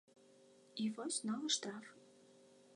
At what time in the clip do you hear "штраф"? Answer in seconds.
1.59-1.85